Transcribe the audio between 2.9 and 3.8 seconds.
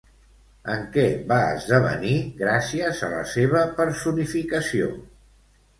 a la seva